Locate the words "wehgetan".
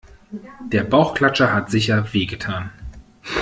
2.11-2.71